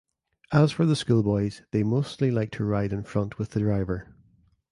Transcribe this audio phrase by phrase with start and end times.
[0.51, 4.15] As for the schoolboys they mostly like to ride in front with the driver.